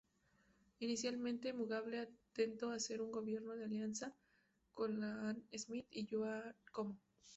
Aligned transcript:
Inicialmente, 0.79 1.53
Mugabe 1.53 1.99
atentó 1.99 2.71
hacer 2.71 3.03
un 3.03 3.11
gobierno 3.11 3.53
de 3.53 3.65
alianza 3.65 4.15
con 4.73 4.99
Ian 4.99 5.43
Smith 5.55 5.85
y 5.91 6.07
Joshua 6.09 6.55
Nkomo. 6.69 6.97